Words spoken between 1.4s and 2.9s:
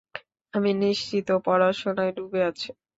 পড়াশোনায় ডুবে আছে!